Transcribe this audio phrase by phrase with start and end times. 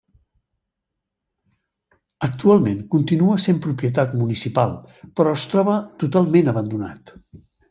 [2.27, 4.75] Actualment continua sent propietat municipal
[5.21, 5.77] però es troba
[6.07, 7.17] totalment abandonat.